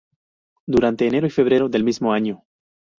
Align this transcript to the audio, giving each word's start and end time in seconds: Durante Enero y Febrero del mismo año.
Durante 0.65 1.05
Enero 1.05 1.27
y 1.27 1.29
Febrero 1.29 1.69
del 1.69 1.83
mismo 1.83 2.11
año. 2.11 2.43